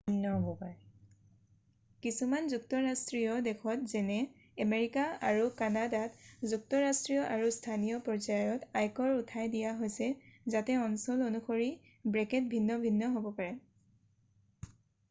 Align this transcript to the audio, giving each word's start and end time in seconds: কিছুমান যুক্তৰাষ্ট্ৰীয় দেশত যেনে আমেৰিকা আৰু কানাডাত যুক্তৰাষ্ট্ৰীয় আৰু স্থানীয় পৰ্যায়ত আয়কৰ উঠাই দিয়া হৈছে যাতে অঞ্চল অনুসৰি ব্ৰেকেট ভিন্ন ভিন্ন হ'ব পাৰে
কিছুমান 0.05 2.45
যুক্তৰাষ্ট্ৰীয় 2.53 3.35
দেশত 3.47 3.89
যেনে 3.91 4.15
আমেৰিকা 4.65 5.03
আৰু 5.33 5.51
কানাডাত 5.59 6.49
যুক্তৰাষ্ট্ৰীয় 6.55 7.29
আৰু 7.35 7.53
স্থানীয় 7.59 8.01
পৰ্যায়ত 8.09 8.73
আয়কৰ 8.81 9.13
উঠাই 9.21 9.53
দিয়া 9.59 9.77
হৈছে 9.85 10.11
যাতে 10.57 10.79
অঞ্চল 10.89 11.23
অনুসৰি 11.29 11.69
ব্ৰেকেট 12.19 12.51
ভিন্ন 12.57 12.81
ভিন্ন 12.91 13.13
হ'ব 13.19 13.31
পাৰে 13.43 13.55